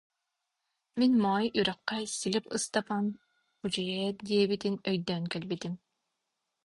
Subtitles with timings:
[0.99, 3.05] Мин Моой Үрэххэ Силип Ыстапаан
[3.59, 5.73] Кудьайа диэбитин өйдөөн кэлбитим